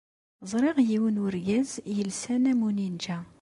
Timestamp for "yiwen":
0.87-1.15